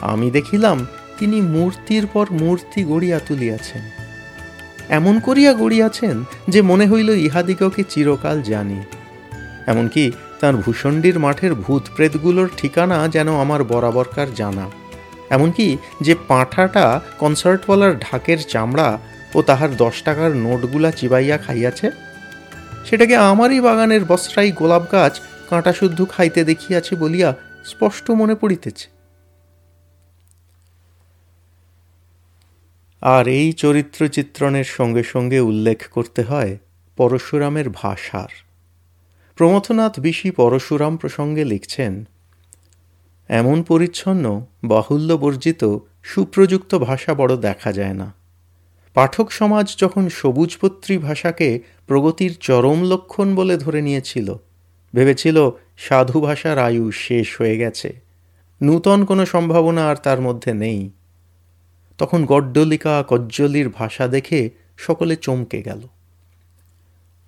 আমি 0.00 0.30
দেখিলাম 0.30 0.86
তিনি 1.18 1.38
মূর্তির 1.54 2.04
পর 2.06 2.26
মূর্তি 2.42 2.80
গড়িয়া 2.84 3.18
তুলিয়াছেন। 3.18 3.82
এমন 4.88 5.14
করিয়া 5.20 5.52
গড়িয়াছেন 5.52 6.16
যে 6.48 6.60
মনে 6.62 6.86
হইল 6.86 7.10
ইহাদিগকে 7.26 7.82
চিরকাল 7.92 8.36
জানি। 8.42 8.80
এমনকি 9.66 10.04
তার 10.40 10.54
ভূষণ্ডির 10.56 11.16
মাঠের 11.18 11.52
ভূত 11.54 11.84
প্রেতগুলোর 11.96 12.48
ঠিকানা 12.56 12.98
যেন 13.08 13.28
আমার 13.40 13.60
বরাবরকার 13.64 14.28
জানা। 14.34 14.66
এমনকি 15.30 15.66
যে 16.00 16.14
পাঁঠাটা 16.28 16.84
কনসার্টওয়ালার 17.18 17.94
ঢাকের 17.98 18.38
চামড়া 18.48 18.88
ও 19.34 19.38
তাহার 19.42 19.70
দশ 19.76 19.96
টাকার 20.02 20.30
নোটগুলা 20.36 20.90
চিবাইয়া 20.90 21.36
খাইয়াছে, 21.38 21.88
সেটাকে 22.86 23.16
আমারই 23.30 23.58
বাগানের 23.60 24.02
বস্ত্রাই 24.04 24.50
গোলাপ 24.52 24.84
গাছ 24.92 25.14
কাঁটা 25.50 25.72
শুদ্ধ 25.72 25.98
খাইতে 26.04 26.40
দেখিয়াছে 26.44 26.92
বলিয়া 26.96 27.28
স্পষ্ট 27.64 28.06
মনে 28.10 28.34
পড়িতেছে। 28.34 28.86
আর 33.06 33.28
এই 33.28 33.52
চরিত্র 33.52 34.08
চিত্রণের 34.08 34.64
সঙ্গে 34.64 35.02
সঙ্গে 35.02 35.40
উল্লেখ 35.40 35.88
করতে 35.88 36.22
হয় 36.22 36.58
পরশুরামের 36.96 37.68
ভাষার। 37.70 38.32
প্রমথনাথ 39.36 40.00
বিশি 40.00 40.30
পরশুরাম 40.30 40.96
প্রসঙ্গে 40.96 41.44
লিখছেন, 41.44 42.04
এমন 43.28 43.62
পরিচ্ছন্ন 43.62 44.24
বাহুল্য 44.64 45.14
বর্জিত 45.14 45.62
সুপ্রযুক্ত 46.02 46.72
ভাষা 46.78 47.14
বড় 47.14 47.36
দেখা 47.36 47.72
যায় 47.72 47.94
না। 47.94 48.14
পাঠক 48.94 49.30
সমাজ 49.30 49.76
যখন 49.78 50.08
সবুজপত্রী 50.08 50.98
ভাষাকে 50.98 51.48
প্রগতির 51.86 52.32
চরম 52.40 52.78
লক্ষণ 52.84 53.34
বলে 53.34 53.56
ধরে 53.56 53.82
নিয়েছিল, 53.82 54.34
ভেবেছিল 54.94 55.50
সাধু 55.76 56.20
ভাষার 56.20 56.58
আয়ু 56.58 56.90
শেষ 56.90 57.40
হয়ে 57.40 57.56
গেছে। 57.56 58.00
নূতন 58.62 59.04
কোনো 59.04 59.26
সম্ভাবনা 59.26 59.82
আর 59.88 59.96
তার 59.96 60.20
মধ্যে 60.20 60.52
নেই। 60.54 60.90
তখন 61.98 62.26
গড্ডলিকা 62.26 63.04
কজ্জলির 63.08 63.68
ভাষা 63.68 64.08
দেখে 64.08 64.50
সকলে 64.76 65.16
চমকে 65.16 65.62
গেল। 65.62 65.80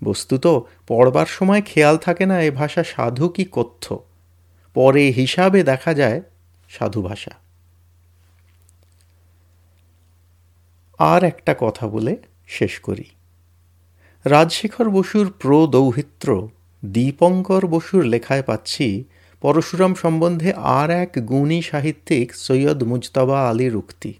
বস্তুত, 0.04 0.46
পড়বার 0.86 1.26
সময় 1.26 1.62
খেয়াল 1.62 1.96
থাকে 1.96 2.26
না 2.26 2.40
এ 2.40 2.50
ভাষা 2.50 2.84
সাধু 2.84 3.28
কি 3.28 3.46
কথ্য। 3.52 3.98
পরে 4.74 5.10
হিসাবে 5.10 5.62
দেখা 5.62 5.94
যায় 5.94 6.22
সাধু 6.68 7.02
ভাষা। 7.02 7.30
আর 10.98 11.24
একটা 11.24 11.54
কথা 11.58 11.88
বলে 11.88 12.16
শেষ 12.46 12.80
করি। 12.80 13.04
রাজশেখর 14.24 14.90
বসুর 14.90 15.32
প্রদৌহিত্র, 15.38 16.48
দীপঙ্কর 16.84 17.66
বসুর 17.66 18.04
লেখায় 18.04 18.42
পাচ্ছি, 18.42 19.04
পরশুরাম 19.40 19.94
সম্বন্ধে 19.94 20.52
আর 20.52 20.90
এক 20.90 21.10
গুণী 21.18 21.62
সাহিত্যিক 21.62 22.34
সৈয়দ 22.34 22.82
মুজতবা 22.82 23.48
আলীর 23.48 23.76
উক্তি। 23.76 24.14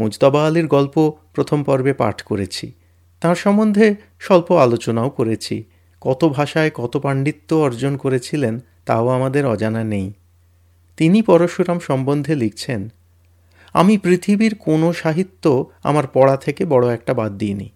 মুজতবা 0.00 0.46
আলীর 0.46 0.66
গল্প 0.66 1.12
প্রথম 1.32 1.62
পর্বে 1.62 1.92
পাঠ 1.92 2.22
করেছি। 2.22 2.72
তার 3.20 3.34
সম্বন্ধে 3.34 3.94
স্বল্প 4.18 4.52
আলোচনাও 4.52 5.10
করেছি। 5.10 5.64
কত 6.00 6.24
ভাষায় 6.24 6.70
কত 6.74 6.96
পাণ্ডিত্য 6.96 7.54
অর্জন 7.54 7.96
করেছিলেন 7.96 8.60
তাও 8.86 9.08
আমাদের 9.08 9.46
অজানা 9.46 9.84
নেই। 9.84 10.12
তিনি 10.96 11.22
পরশুরাম 11.22 11.78
সম্বন্ধে 11.78 12.34
লিখছেন, 12.34 12.92
আমি 13.72 13.98
পৃথিবীর 13.98 14.54
কোনো 14.54 14.92
সাহিত্য 14.92 15.70
আমার 15.82 16.06
পড়া 16.06 16.36
থেকে 16.36 16.64
বড় 16.64 16.94
একটা 16.94 17.14
বাদ 17.14 17.38
দিইনি। 17.38 17.68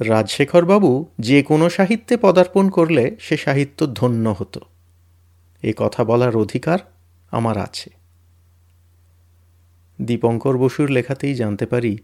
রাজশেখরবাবু 0.00 1.06
যে 1.18 1.42
কোনো 1.42 1.70
সাহিত্যে 1.70 2.16
পদার্পণ 2.16 2.68
করলে 2.68 3.16
সে 3.20 3.36
সাহিত্য 3.36 3.94
ধন্য 3.94 4.34
হতো। 4.38 4.60
এ 5.62 5.72
কথা 5.76 6.04
বলার 6.04 6.36
অধিকার 6.36 6.78
আমার 7.30 7.58
আছে। 7.58 8.01
দীপঙ্কর 10.00 10.58
বসুর 10.58 10.90
লেখাতেই 10.90 11.34
জানতে 11.34 11.66
পারি, 11.66 11.98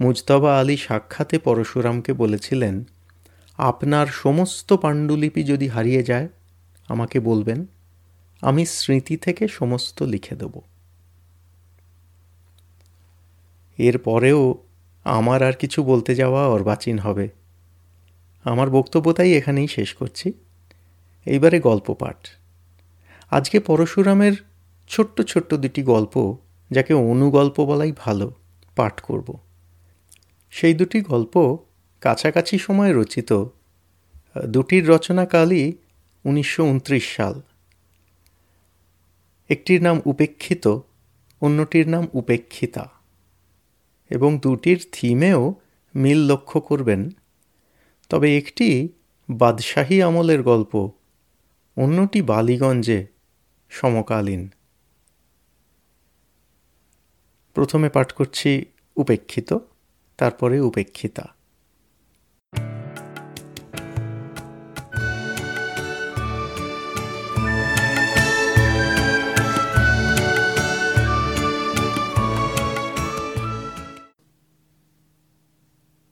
মুজতবা 0.00 0.60
আলী 0.60 0.76
সাক্ষাতে 0.76 1.38
পরশুরামকে 1.38 2.12
বলেছিলেন, 2.12 2.84
আপনার 3.56 4.06
সমস্ত 4.06 4.72
পাণ্ডুলিপি 4.72 5.44
যদি 5.44 5.68
হারিয়ে 5.68 6.02
যায়, 6.02 6.28
আমাকে 6.88 7.20
বলবেন, 7.20 7.66
আমি 8.40 8.66
স্মৃতি 8.66 9.16
থেকে 9.16 9.48
সমস্ত 9.48 10.02
লিখে 10.02 10.34
দেব। 10.34 10.60
এরপরেও 13.78 14.58
আমার 15.04 15.42
আর 15.42 15.52
কিছু 15.52 15.82
বলতে 15.82 16.14
যাওয়া 16.14 16.46
অর্বাচীন 16.46 16.98
হবে। 16.98 17.28
আমার 18.44 18.70
বক্তব্যটাই 18.70 19.34
এখানেই 19.34 19.68
শেষ 19.68 19.94
করছি। 19.94 20.32
এইবারে 21.24 21.60
গল্প 21.60 21.94
পাঠ। 21.94 22.16
আজকে 23.30 23.60
পরশুরামের 23.60 24.32
ছোট্ট 24.88 25.22
ছোট্ট 25.22 25.54
দুটি 25.54 25.82
গল্প 25.82 26.36
যাকে 26.70 26.94
অনুগল্প 26.94 27.64
বলাই 27.64 27.92
ভালো, 27.92 28.34
পাঠ 28.76 29.00
করব। 29.00 29.38
সেই 30.50 30.74
দুটি 30.74 31.00
গল্প 31.00 31.58
কাছাকাছি 32.00 32.58
সময়ে 32.58 32.92
রচিত। 32.92 33.44
দুটির 34.46 34.88
রচনাকালই 34.88 35.72
উনিশশো 36.24 36.64
উনত্রিশ 36.64 37.16
সাল। 37.16 37.42
একটির 39.48 39.82
নাম 39.82 40.00
উপেক্ষিত, 40.04 40.68
অন্যটির 41.40 41.88
নাম 41.88 42.06
উপেক্ষিতা। 42.12 42.90
এবং 44.10 44.38
দুটির 44.38 44.86
থিমেও 44.92 45.54
মিল 45.94 46.18
লক্ষ্য 46.18 46.60
করবেন। 46.60 47.10
তবে 48.08 48.38
একটি 48.38 48.88
বাদশাহী 49.30 50.02
আমলের 50.02 50.42
গল্প, 50.42 50.90
অন্যটি 51.76 52.22
বালিগঞ্জে 52.22 53.06
সমকালীন। 53.70 54.50
প্রথমে 57.54 57.88
পাঠ 57.88 58.12
করছি 58.12 58.66
উপেক্ষিত 58.96 59.58
তারপরে 60.16 60.60
উপেক্ষিতা। 60.60 61.34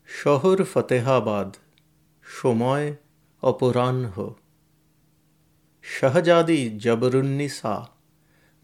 শহর 0.06 0.64
ফতেহাবাদ 0.64 1.56
সময় 2.22 2.96
অপরাহ্ন। 3.42 4.34
শাহজাদি 5.82 6.78
জবরুন্নিসা। 6.78 7.97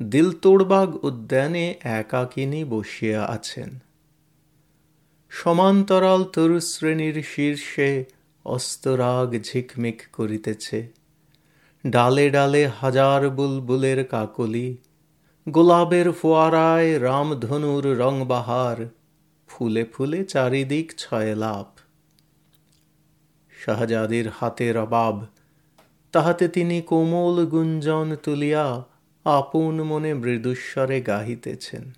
দিল 0.03 0.33
তোড়বাগ 0.33 1.05
উদ্যানে 1.05 1.75
একাকিনী 1.81 2.65
বসিয়া 2.65 3.25
আছেন। 3.25 3.79
সমান্তরাল 5.29 6.25
তরুশ্রেণীর 6.25 7.23
শীর্ষে 7.23 8.05
অস্তরাগ 8.45 9.43
ঝিকমিক 9.43 10.03
করিতেছে। 10.13 10.89
ডালে 11.87 12.31
ডালে 12.31 12.69
হাজার 12.81 13.31
বুলবুলের 13.31 14.09
কাকলি, 14.09 14.77
গোলাপের 15.49 16.13
ফোয়ারায় 16.13 17.01
রামধনুর 17.01 17.99
রংবাহার, 17.99 18.87
ফুলে 19.49 19.85
ফুলে 19.85 20.25
চারিদিক 20.25 20.95
ছয় 20.99 21.35
লাভ 21.35 21.67
শাহজাদির 23.65 24.29
হাতে 24.29 24.73
রবাব 24.73 25.27
তাহাতে 26.13 26.49
তিনি 26.49 26.83
কোমল 26.83 27.47
গুঞ্জন 27.47 28.17
তুলিয়া 28.23 28.67
আপন 29.25 29.83
মনে 29.83 30.15
মৃদুস্বরে 30.15 31.01
গাহিতেছেন। 31.01 31.93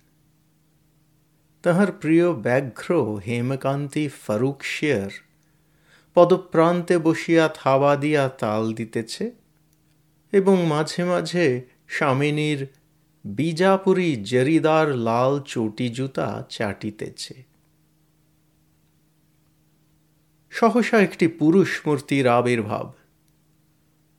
তাহার 1.63 1.91
প্রিয় 1.91 2.33
ব্যাঘ্র 2.33 3.19
হেমকান্তি 3.27 4.07
ফারুক 4.07 4.63
শেয়ার 4.63 5.09
পদপ্রান্তে 6.13 6.97
বসিয়া 6.97 7.49
থাবা 7.53 7.95
দিয়া 7.95 8.29
তাল 8.29 8.73
দিতেছে 8.73 9.31
এবং 10.31 10.65
মাঝে 10.65 11.03
মাঝে 11.03 11.61
স্বামিনীর 11.87 12.67
বিজাপুরী 13.25 14.15
জরিদার 14.15 14.95
লাল 14.95 15.41
চটি 15.45 15.89
জুতা 15.89 16.43
চাটিতেছে। 16.49 17.43
সহসা 20.49 20.97
একটি 20.97 21.27
পুরুষ 21.27 21.81
মূর্তির 21.87 22.27
আবির্ভাব। 22.27 22.93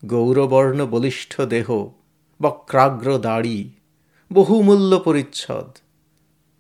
গৌরবর্ণ 0.07 0.87
বলিষ্ঠ 0.87 1.41
দেহ 1.41 1.91
বক্রাগ্র 2.43 3.19
দাড়ি 3.19 3.71
বহুমূল্য 4.33 4.99
পরিচ্ছদ। 4.99 5.79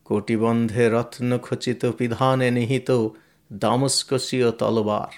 কোটিবন্ধে 0.04 0.88
রত্নখচিত 0.88 1.86
পিধানে 1.86 2.50
নিহিত 2.50 3.08
দামস্কসীয় 3.52 4.50
তলবার। 4.50 5.12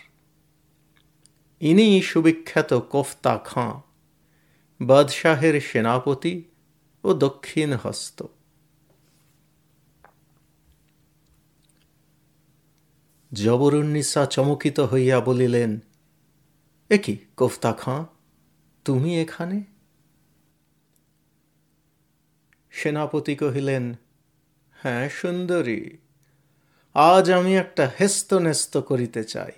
ইনি 1.60 2.02
সুবিখ্যাত 2.02 2.74
কোফতা 2.74 3.38
খাঁ, 3.38 3.80
বাদশাহের 4.80 5.60
সেনাপতি 5.60 6.42
ও 7.04 7.14
দক্ষিণ 7.14 7.72
হস্ত। 7.72 8.22
জবরুন্নিসা 13.32 14.26
চমকিত 14.26 14.80
হইয়া 14.80 15.20
বলিলেন, 15.20 15.80
এ 16.90 16.98
কি 16.98 17.16
কোফতা 17.36 17.72
খাঁ? 17.72 18.04
তুমি 18.84 19.20
এখানে? 19.20 19.79
সেনাপতি 22.72 23.34
কহিলেন 23.34 23.94
হ্যাঁ 24.78 25.08
সুন্দরী, 25.08 25.98
আজ 26.94 27.30
আমি 27.30 27.56
একটা 27.56 27.90
হেস্ত 28.00 28.34
নেস্ত 28.34 28.76
করিতে 28.76 29.24
চাই। 29.24 29.52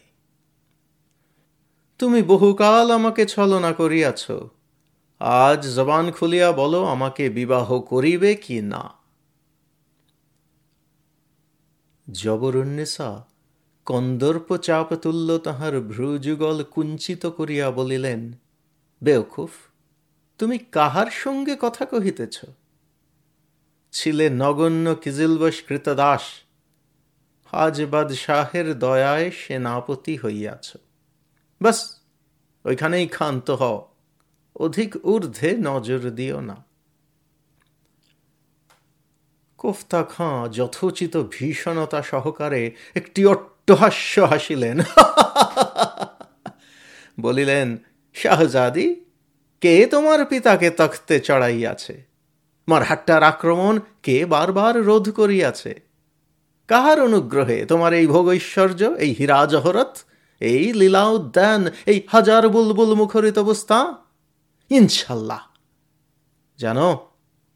তুমি 1.99 2.23
বহুকাল 2.23 2.91
আমাকে 2.91 3.27
ছলনা 3.27 3.73
করিয়াছ, 3.73 4.31
আজ 5.21 5.61
জবান 5.75 6.11
খুলিয়া 6.11 6.53
বলো 6.53 6.85
আমাকে 6.85 7.31
বিবাহ 7.31 7.81
করিবে 7.81 8.35
কি 8.35 8.61
না? 8.61 8.83
জবরুন্নেসা 12.11 13.25
কন্দর্প 13.87 14.57
চাপ 14.57 14.89
তুল্য 14.95 15.39
তাহার 15.39 15.81
ভ্রুযুগল 15.81 16.63
কুঞ্চিত 16.63 17.27
করিয়া 17.27 17.71
বলিলেন 17.71 18.33
বেওকুফ 19.03 19.53
তুমি 20.39 20.59
কাহার 20.59 21.11
সঙ্গে 21.11 21.57
কথা 21.61 21.85
কহিতেছ? 21.85 22.37
ছিলে 23.93 24.31
নগণ্য 24.31 24.95
কিজিলবশ 24.95 25.63
কৃতদাস 25.63 26.23
আজ 27.53 27.85
বাদশাহের 27.85 28.79
দয়ায় 28.79 29.31
সেনাপতি 29.31 30.19
হইয়াছ। 30.25 30.77
বাস, 31.61 32.01
ওইখানেই 32.65 33.07
ক্ষান্ত 33.07 33.51
হও, 33.51 33.95
অধিক 34.57 34.97
ঊর্ধ্বে 34.97 35.57
নজর 35.61 36.11
দিও 36.11 36.41
না। 36.41 36.65
কোফতা 39.59 40.03
খাঁ 40.03 40.49
যথোচিত 40.49 41.17
ভীষণতা 41.31 42.03
সহকারে 42.03 42.71
একটি 42.95 43.27
অট্টহাস্য 43.27 44.21
হাসিলেন। 44.21 44.81
বলিলেন, 47.21 47.79
শাহজাদি, 48.15 49.05
কে 49.61 49.87
তোমার 49.87 50.27
পিতাকে 50.27 50.71
তখতে 50.71 51.21
চড়াইয়াছে? 51.21 52.12
মারহাট্টার 52.69 53.23
আক্রমণ 53.23 53.81
কে 54.03 54.27
বারবার 54.27 54.83
রোধ 54.83 55.11
করিয়াছে? 55.11 55.81
কাহার 56.69 57.01
অনুগ্রহে 57.01 57.67
তোমার 57.67 57.93
এই 57.93 58.07
ভোগৈশ্বর্য 58.07 58.83
এই 58.85 59.15
হীরা 59.15 59.47
জহরত, 59.47 59.97
এই 60.41 60.73
লীলা 60.73 61.05
উদ্যান, 61.05 61.67
এই 61.87 62.03
হাজার 62.09 62.49
বুলবুল 62.49 62.95
মুখরিত 62.95 63.39
অবস্থা 63.39 63.95
ইনশাল্লাহ। 64.71 65.41
জানো, 66.57 67.09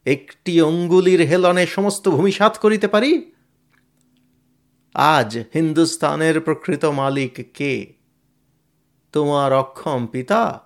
একটি 0.05 0.63
অঙ্গুলির 0.63 1.21
হেলনে 1.21 1.67
সমস্ত 1.67 2.09
ভূমি 2.09 2.33
সাত 2.33 2.59
করিতে 2.59 2.89
পারি? 2.89 3.33
আজ 4.95 5.39
হিন্দুস্তানের 5.55 6.41
প্রকৃত 6.41 6.85
মালিক 6.85 7.51
কে? 7.55 7.95
তোমার 9.13 9.53
অক্ষম 9.53 10.07
পিতা? 10.07 10.61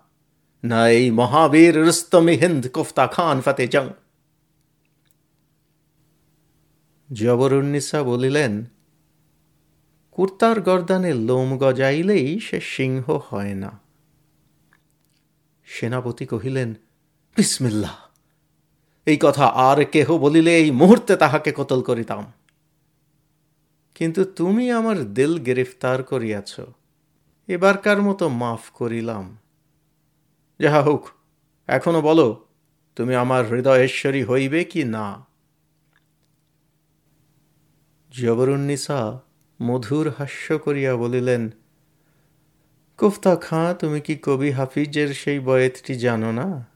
না 0.65 0.89
এই 0.89 1.11
মহাবীর 1.11 1.85
রুস্তমি 1.85 2.33
হিন্দ 2.33 2.69
কোফতা 2.69 3.07
খান 3.07 3.41
ফাতে 3.41 3.69
জং। 3.69 3.89
জবরুন্নিসা 7.12 8.02
বলিলেন, 8.02 8.64
কুর্তার 10.11 10.61
গর্দানে 10.61 11.14
লোম 11.14 11.59
গজাইলেই 11.59 12.40
সে 12.40 12.61
সিংহ 12.61 13.21
হয় 13.29 13.55
না। 13.55 13.81
সেনাপতি 15.64 16.26
কহিলেন 16.26 16.75
বিসমিল্লা 17.37 17.93
এই 19.07 19.19
কথা 19.21 19.47
আর 19.47 19.85
কেহ 19.85 20.19
বলিলে 20.19 20.57
এই 20.57 20.71
মুহূর্তে 20.71 21.17
তাহাকে 21.17 21.52
কতল 21.56 21.82
করিতাম। 21.82 22.32
কিন্তু 23.95 24.25
তুমি 24.25 24.71
আমার 24.71 25.15
দিল 25.15 25.39
গ্রেফতার 25.39 26.02
করিয়াছ, 26.02 26.61
এবারকার 27.49 28.02
মতো 28.02 28.28
মাফ 28.28 28.71
করিলাম। 28.71 29.37
যাহা 30.61 30.82
হোক, 30.82 31.08
এখনও 31.67 32.00
বলো, 32.00 32.47
তুমি 32.97 33.15
আমার 33.15 33.49
হৃদয়েশ্বরী 33.49 34.25
হইবে 34.25 34.65
কি 34.65 34.85
না? 34.85 35.29
জবরুন্নিসা 38.13 39.21
মধুর 39.63 40.11
হাস্য 40.19 40.59
করিয়া 40.59 40.97
বলিলেন, 40.97 41.51
কুফতা 42.99 43.37
খাঁ, 43.37 43.75
তুমি 43.75 44.01
কি 44.01 44.19
কবি 44.23 44.51
হাফিজের 44.51 45.15
সেই 45.15 45.39
বয়েতটি 45.39 45.95
জানো 45.95 46.33
না? 46.33 46.67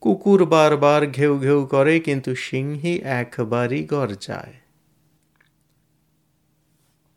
কুকুর 0.00 0.44
বারবার 0.44 1.06
ঘেউ 1.06 1.38
ঘেউ 1.38 1.66
করে, 1.66 2.00
কিন্তু 2.00 2.34
সিংহী 2.34 2.98
একবারই 2.98 3.88
যায়। 4.20 4.54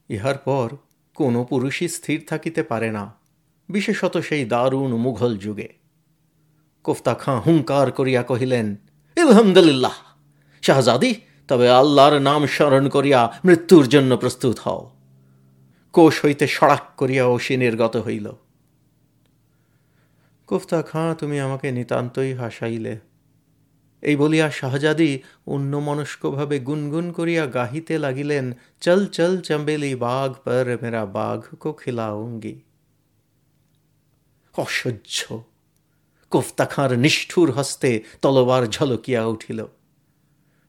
ইহার 0.09 0.37
পর 0.37 0.75
কোনো 1.13 1.43
পুরুষই 1.43 1.87
স্থির 1.87 2.23
থাকিতে 2.27 2.63
পারে 2.63 2.91
না, 2.91 3.13
বিশেষত 3.69 4.17
সেই 4.17 4.45
দারুণ 4.45 4.95
মুঘল 4.95 5.37
যুগে। 5.37 5.73
কোফতা 6.83 7.13
খাঁ 7.13 7.41
হুঙ্কার 7.41 7.91
করিয়া 7.91 8.23
কহিলেন 8.23 8.75
আলহামদুলিল্লাহ 9.17 9.93
শাহজাদি 10.61 11.15
তবে 11.51 11.69
আল্লাহর 11.69 12.19
নাম 12.19 12.45
স্মরণ 12.45 12.89
করিয়া 12.89 13.33
মৃত্যুর 13.45 13.87
জন্য 13.87 14.17
প্রস্তুত 14.17 14.59
হও। 14.59 14.91
কোষ 15.93 16.25
হইতে 16.25 16.47
সড়াক 16.47 16.81
করিয়া 16.97 17.25
অসি 17.25 17.57
নির্গত 17.57 17.97
হইল। 17.97 18.31
কোফতা 20.47 20.81
খাঁ, 20.81 21.15
তুমি 21.15 21.39
আমাকে 21.39 21.71
নিতান্তই 21.71 22.33
হাসাইলে। 22.33 22.99
এই 24.01 24.15
বলিয়া 24.15 24.51
শাহজাদি 24.51 25.19
অন্যমনস্কভাবে 25.45 26.59
গুনগুন 26.59 27.11
করিয়া 27.11 27.45
গাহিতে 27.45 27.99
লাগিলেন, 27.99 28.53
চল 28.81 29.05
চল, 29.05 29.41
চম্বেলি 29.41 29.95
বাঘ 29.95 30.33
পর 30.33 30.77
মেরা 30.81 31.05
বাঘ 31.05 31.55
কো 31.55 31.73
খিলাউঙ্গি। 31.73 32.61
অসহ্য। 34.57 35.43
কোফতা 36.29 36.65
খাঁর 36.65 36.97
নিষ্ঠুর 36.97 37.51
হস্তে 37.51 38.03
তলবার 38.21 38.67
ঝলকিয়া 38.67 39.25
উঠিল। 39.25 39.65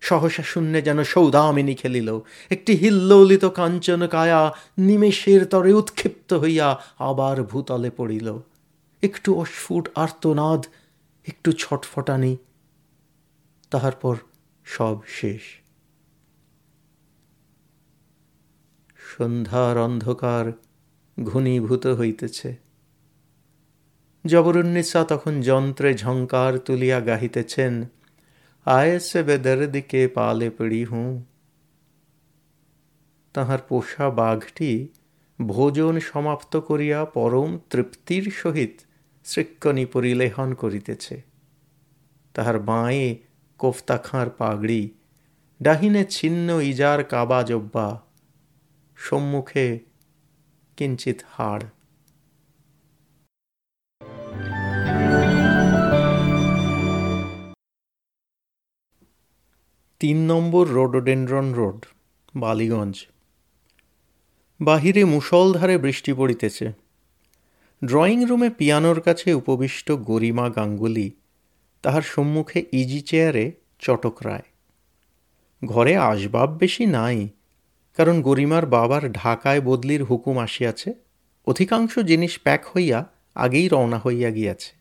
সহসা 0.03 0.43
শূন্যে 0.43 0.83
যেন 0.83 1.05
সৌদামিনী 1.05 1.75
খেলিল। 1.75 2.21
একটি 2.51 2.73
হিল্লোলিত 2.73 3.45
কাঞ্চন 3.45 4.07
কায়া 4.07 4.55
নিমেষের 4.79 5.47
তরে 5.47 5.73
উৎক্ষিপ্ত 5.73 6.33
হইয়া 6.33 6.69
আবার 6.99 7.43
ভূতলে 7.43 7.91
পড়িল। 7.91 8.29
একটু 9.03 9.35
অস্ফুট 9.35 9.89
আর্তনাদ, 9.95 10.67
একটু 11.29 11.53
ছটফটানি 11.53 12.37
তাহার 13.71 13.93
পর 13.93 14.17
সব 14.65 14.97
শেষ। 15.09 15.41
সন্ধ্যার 19.17 19.79
অন্ধকার 19.79 20.53
ঘনীভূত 21.25 21.87
হইতেছে। 21.87 22.57
জবরুন্নিসা 24.27 25.05
তখন 25.05 25.41
যন্ত্রে 25.41 25.95
ঝঙ্কার 25.95 26.59
তুলিয়া 26.59 27.01
গাহিতেছেন। 27.01 27.85
আয়েসে 28.67 29.21
বেদর্দিকে 29.23 30.01
পালে 30.09 30.49
পড়ি 30.51 30.83
হুঁ 30.85 31.13
তাহার 33.35 33.61
পোষা 33.69 34.07
বাঘটি 34.11 34.71
ভোজন 35.39 35.95
সমাপ্ত 36.01 36.53
করিয়া 36.61 37.01
পরম 37.05 37.51
তৃপ্তির 37.71 38.25
সহিত 38.31 38.75
শ্রীক্ষণী 39.27 39.85
পরিলেহন 39.85 40.49
করিতেছে 40.55 41.17
তাহার 42.35 42.59
বাঁয়ে 42.61 43.07
কোফতা 43.61 43.97
খাঁর 43.99 44.29
পাগড়ি 44.31 44.83
ডাহিনে 45.61 46.03
ছিন্ন 46.05 46.49
ইজার 46.61 47.01
কাবা 47.05 47.41
জব্বা 47.43 47.89
সম্মুখে 48.99 49.67
কিঞ্চিত 50.79 51.19
হাড় 51.31 51.65
তিন 60.03 60.27
নম্বর 60.27 60.69
রোডোডেন্ড্রন 60.69 61.53
রোড, 61.53 61.87
বালিগঞ্জ। 62.37 63.07
বাহিরে 64.61 65.05
মুষলধারে 65.05 65.79
বৃষ্টি 65.79 66.13
পড়িতেছে। 66.13 66.73
ড্রয়িং 67.85 68.25
রুমে 68.25 68.51
পিয়ানোর 68.51 69.01
কাছে 69.01 69.35
উপবিষ্ট 69.35 69.93
গরিমা 69.93 70.51
গাঙ্গুলি 70.51 71.11
তাহার 71.83 72.03
সম্মুখে 72.03 72.65
ইজি 72.73 73.01
চেয়ারে 73.01 73.53
চটক 73.79 74.23
রায়। 74.23 74.43
ঘরে 75.65 75.97
আসবাব 75.97 76.57
বেশি 76.57 76.87
নাই, 76.87 77.29
কারণ 77.97 78.23
গরিমার 78.23 78.67
বাবার 78.67 79.13
ঢাকায় 79.13 79.61
বদলির 79.61 80.05
হুকুম 80.05 80.39
আসিয়াছে, 80.39 80.95
অধিকাংশ 81.47 81.99
জিনিস 81.99 82.39
প্যাক 82.39 82.67
হইয়া 82.77 83.07
আগেই 83.35 83.69
রওনা 83.69 83.99
হইয়া 83.99 84.31
গিয়াছে। 84.31 84.73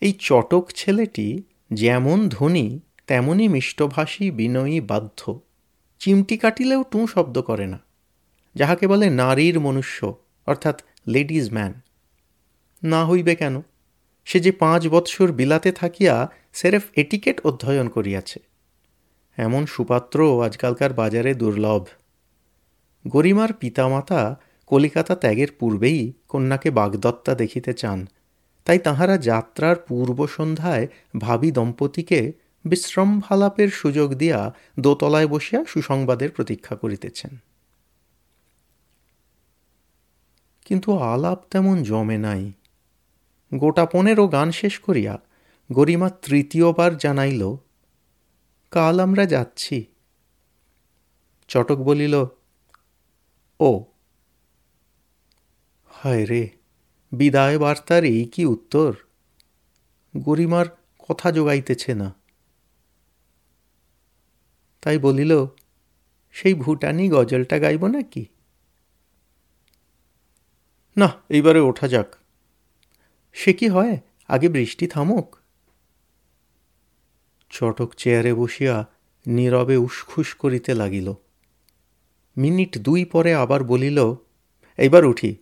এই 0.00 0.12
চটক 0.12 0.70
ছেলেটি 0.74 1.42
যেমন 1.72 2.28
ধনী 2.28 2.80
তেমনই 3.06 3.48
মিষ্টভাষী 3.48 4.30
বিনয়ী 4.30 4.80
বাধ্য 4.80 5.40
চিমটি 5.98 6.36
কাটিলেও 6.36 6.82
টুঁ 6.82 7.06
শব্দ 7.06 7.40
করে 7.40 7.66
না। 7.66 7.78
যাহাকে 8.54 8.86
বলে 8.86 9.10
নারীর 9.10 9.60
মনুষ্য, 9.60 10.14
অর্থাৎ 10.46 10.82
লেডিজ 11.06 11.52
ম্যান। 11.52 11.80
না 12.82 13.06
হইবে 13.06 13.34
কেন? 13.34 13.62
সে 14.24 14.40
যে 14.40 14.52
পাঁচ 14.52 14.88
বৎসর 14.88 15.32
বিলাতে 15.32 15.72
থাকিয়া 15.72 16.30
সেরেফ 16.52 16.82
এটিকেট 16.96 17.40
অধ্যয়ন 17.46 17.88
করিয়াছে। 17.88 18.40
এমন 19.36 19.66
সুপাত্র 19.66 20.44
আজকালকার 20.44 20.92
বাজারে 20.92 21.34
দুর্লভ। 21.34 21.86
গরিমার 23.06 23.52
পিতামাতা 23.52 24.40
কলিকাতা 24.66 25.16
ত্যাগের 25.16 25.48
পূর্বেই 25.58 26.12
কন্যাকে 26.28 26.70
বাগদত্তা 26.70 27.34
দেখিতে 27.34 27.72
চান। 27.72 28.08
তাই 28.66 28.78
তাহারা 28.78 29.18
যাত্রার 29.18 29.76
পূর্ব 29.76 30.26
সন্ধ্যায় 30.26 30.86
ভাবি 31.20 31.50
দম্পতিকে 31.50 32.32
বিশ্রম্ভালাপের 32.64 33.68
সুযোগ 33.68 34.14
দিয়া 34.14 34.54
দোতলায় 34.80 35.28
বসিয়া 35.28 35.64
সুসংবাদের 35.64 36.30
প্রতীক্ষা 36.30 36.76
করিতেছেন। 36.76 37.32
কিন্তু 40.64 40.98
আলাপ 40.98 41.38
তেমন 41.50 41.82
জমে 41.82 42.18
নাই। 42.18 42.52
গোটা 43.54 43.86
পনেরো 43.86 44.28
গান 44.28 44.50
শেষ 44.50 44.78
করিয়া 44.78 45.14
গরিমা 45.72 46.08
তৃতীয়বার 46.10 46.98
জানাইল, 46.98 47.42
কাল 48.70 49.00
আমরা 49.00 49.26
যাচ্ছি। 49.26 49.84
চটক 51.48 51.78
বলিল, 51.78 52.14
ও 53.60 53.84
হায় 55.88 56.24
রে 56.26 56.65
বিদায় 57.12 57.58
বার্তার 57.58 58.04
এই 58.04 58.24
কি 58.24 58.46
উত্তর? 58.46 58.94
গরিমার 60.16 60.66
কথা 61.08 61.32
যোগাইতেছে 61.32 61.94
না। 61.94 62.14
তাই 64.80 64.98
বলিল, 64.98 65.46
সেই 66.32 66.54
ভুটানি 66.54 67.08
গজলটা 67.08 67.58
গাইব 67.58 67.86
নাকি? 67.86 68.26
না, 70.96 71.12
এইবারে 71.28 71.60
ওঠা 71.60 71.88
যাক। 71.88 72.16
সে 73.32 73.52
কি 73.52 73.68
হয়? 73.68 73.98
আগে 74.28 74.48
বৃষ্টি 74.48 74.86
থামুক। 74.86 75.36
চটক 77.50 77.94
চেয়ারে 77.94 78.34
বসিয়া 78.34 78.86
নীরবে 79.26 79.76
উসখুস 79.76 80.34
করিতে 80.34 80.74
লাগিল। 80.74 81.14
মিনিট 82.36 82.78
দুই 82.78 83.04
পরে 83.04 83.34
আবার 83.34 83.64
বলিল, 83.64 84.14
এইবার 84.76 85.04
উঠি। 85.04 85.36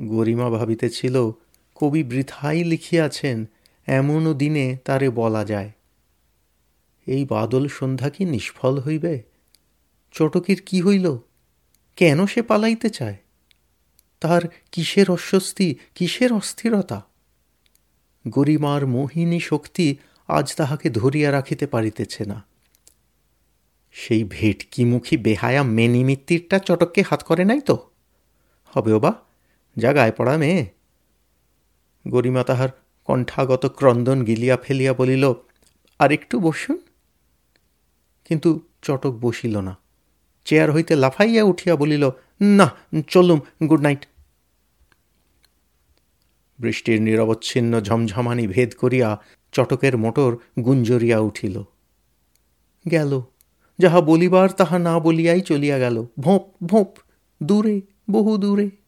গরিমা 0.00 0.50
ভাবিতেছিল 0.50 1.30
কবি 1.74 2.04
বৃথাই 2.04 2.64
লিখিয়াছেন, 2.64 3.48
এমনও 3.86 4.34
দিনে 4.34 4.76
তারে 4.84 5.10
বলা 5.10 5.44
যায়। 5.44 5.70
এই 7.06 7.24
বাদল 7.24 7.68
সন্ধ্যা 7.68 8.10
কি 8.10 8.24
নিষ্ফল 8.24 8.78
হইবে? 8.78 9.22
চটকির 10.12 10.62
কি 10.66 10.80
হইল? 10.80 11.16
কেন 11.96 12.26
সে 12.26 12.42
পালাইতে 12.42 12.90
চায়? 12.90 13.16
তার 14.20 14.42
কিসের 14.72 15.10
অস্বস্তি, 15.10 15.74
কিসের 15.94 16.32
অস্থিরতা? 16.32 17.04
গরিমার 18.28 18.86
মোহিনী 18.86 19.40
শক্তি 19.40 19.96
আজ 20.28 20.54
তাহাকে 20.56 20.90
ধরিয়া 20.90 21.32
রাখিতে 21.32 21.66
পারিতেছে 21.66 22.24
না। 22.24 22.44
সেই 23.92 24.24
ভেটকিমুখী 24.24 25.16
বেহায়া 25.16 25.62
মেনিমিত্তিরটা 25.62 26.58
চটককে 26.58 27.02
হাত 27.02 27.22
করে 27.22 27.44
নাই 27.44 27.60
তো? 27.60 27.90
হবেও 28.66 29.00
বা 29.00 29.14
যা 29.76 29.92
গায়ে 29.92 30.12
পড়া 30.12 30.36
মেয়ে। 30.36 30.66
গরিমা 32.08 32.44
তাহার 32.44 32.68
কণ্ঠাগত 33.04 33.72
ক্রন্দন 33.76 34.24
গিলিয়া 34.24 34.56
ফেলিয়া 34.56 34.94
বলিল, 34.94 35.32
আর 35.98 36.12
একটু 36.12 36.40
বসুন। 36.40 36.78
কিন্তু 38.24 38.60
চটক 38.82 39.10
বসিল 39.10 39.60
না। 39.60 39.76
চেয়ার 40.44 40.72
হইতে 40.72 40.96
লাফাইয়া 40.96 41.42
উঠিয়া 41.42 41.76
বলিল, 41.76 42.10
না 42.40 42.70
চলুম 43.08 43.66
গুড 43.66 43.80
নাইট। 43.80 44.06
বৃষ্টির 46.58 47.02
নিরবচ্ছিন্ন 47.02 47.80
ঝমঝমানি 47.80 48.46
ভেদ 48.46 48.74
করিয়া 48.74 49.22
চটকের 49.52 49.96
মোটর 49.96 50.36
গুঞ্জরিয়া 50.64 51.18
উঠিল। 51.18 51.62
গেল। 52.90 53.22
যাহা 53.78 54.00
বলিবার 54.00 54.50
তাহা 54.50 54.78
না 54.78 54.98
বলিয়াই 54.98 55.40
চলিয়া 55.40 55.78
গেল। 55.78 56.06
ভোঁপ 56.20 56.42
ভোঁপ, 56.64 56.96
দূরে 57.42 57.80
বহু 58.10 58.38
দূরে 58.38 58.79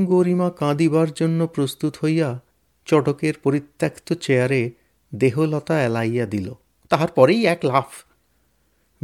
গরিমা 0.00 0.50
কাঁদিবার 0.50 1.12
জন্য 1.12 1.46
প্রস্তুত 1.46 1.96
হইয়া 2.04 2.40
চটকের 2.84 3.34
পরিত্যক্ত 3.42 4.12
চেয়ারে 4.12 4.70
দেহলতা 5.14 5.82
এলাইয়া 5.82 6.26
দিল। 6.26 6.54
তাহার 6.88 7.08
পরেই 7.08 7.46
এক 7.46 7.64
লাফ 7.64 8.04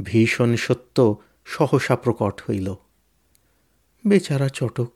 ভীষণ 0.02 0.57
সত্য 0.57 1.16
সহসা 1.44 1.96
প্রকট 1.96 2.42
হইল। 2.50 2.74
বেচারা 4.07 4.48
চটক, 4.48 4.92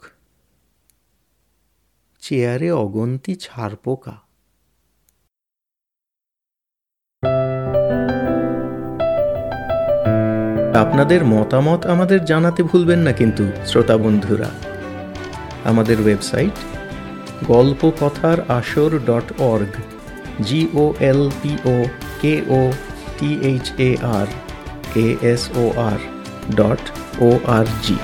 চেয়ারে 2.20 2.72
অগন্তি 2.72 3.34
ছাড় 3.34 3.76
পোকা। 3.76 4.16
আপনাদের 10.76 11.24
মতামত 11.24 11.86
আমাদের 11.86 12.24
জানাতে 12.24 12.62
ভুলবেন 12.62 12.98
না 12.98 13.12
কিন্তু, 13.12 13.52
শ্রোতা 13.66 13.96
বন্ধুরা। 13.96 14.65
আমাদের 15.66 15.98
ওয়েবসাইট 16.00 16.56
গল্প 17.48 17.80
কথার 18.00 18.38
আসর 18.50 18.90
dot 19.06 19.26
org 19.44 19.74
G O 20.42 20.84
L 21.02 21.22
P 21.40 21.52
O 21.66 21.76
K 22.20 22.34
O 22.50 22.60
T 23.18 23.30
H 23.42 23.66
A 23.80 23.90
R 24.16 24.28
K 24.92 25.06
S 25.24 25.42
O 25.56 25.64
R 25.86 26.00
dot 26.56 26.82
O 27.20 27.28
R 27.48 27.66
G 27.82 27.96